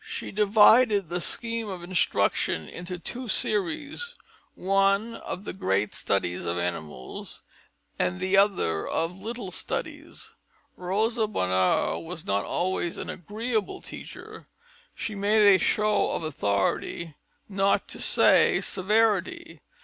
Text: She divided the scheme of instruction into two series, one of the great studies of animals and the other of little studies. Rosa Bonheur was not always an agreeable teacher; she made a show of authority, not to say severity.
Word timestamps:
She 0.03 0.31
divided 0.31 1.09
the 1.09 1.21
scheme 1.21 1.67
of 1.67 1.83
instruction 1.83 2.67
into 2.67 2.97
two 2.97 3.27
series, 3.27 4.15
one 4.55 5.13
of 5.13 5.43
the 5.43 5.53
great 5.53 5.93
studies 5.93 6.43
of 6.43 6.57
animals 6.57 7.43
and 7.99 8.19
the 8.19 8.35
other 8.35 8.87
of 8.87 9.21
little 9.21 9.51
studies. 9.51 10.31
Rosa 10.75 11.27
Bonheur 11.27 11.99
was 11.99 12.25
not 12.25 12.45
always 12.45 12.97
an 12.97 13.11
agreeable 13.11 13.79
teacher; 13.79 14.47
she 14.95 15.13
made 15.13 15.45
a 15.55 15.59
show 15.63 16.09
of 16.13 16.23
authority, 16.23 17.13
not 17.47 17.87
to 17.89 17.99
say 18.01 18.59
severity. 18.59 19.61